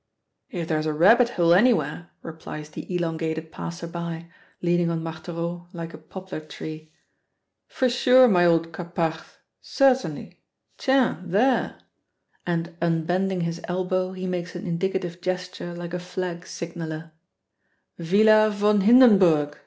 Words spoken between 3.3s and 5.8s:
passer by, leaning on Marthereau